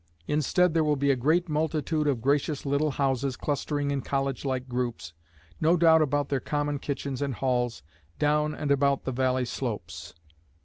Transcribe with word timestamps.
Instead 0.25 0.73
there 0.73 0.83
will 0.83 0.95
be 0.95 1.11
a 1.11 1.15
great 1.15 1.47
multitude 1.47 2.07
of 2.07 2.23
gracious 2.23 2.65
little 2.65 2.89
houses 2.89 3.37
clustering 3.37 3.91
in 3.91 4.01
college 4.01 4.43
like 4.43 4.67
groups, 4.67 5.13
no 5.59 5.77
doubt 5.77 6.01
about 6.01 6.29
their 6.29 6.39
common 6.39 6.79
kitchens 6.79 7.21
and 7.21 7.35
halls, 7.35 7.83
down 8.17 8.55
and 8.55 8.71
about 8.71 9.03
the 9.03 9.11
valley 9.11 9.45
slopes. 9.45 10.15